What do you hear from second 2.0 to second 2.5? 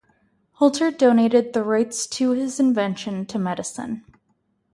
to